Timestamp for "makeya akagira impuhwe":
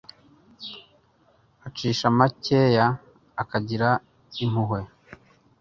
2.17-4.79